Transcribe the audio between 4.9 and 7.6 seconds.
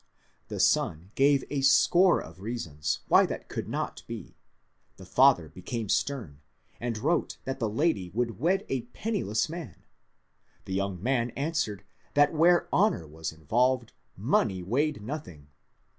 the father became stem, and wrote that